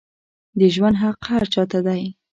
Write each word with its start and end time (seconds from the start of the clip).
د 0.59 0.61
ژوند 0.73 0.95
حق 1.01 1.17
هر 1.29 1.43
چا 1.53 1.63
ته 1.71 1.79
دی 1.85 2.03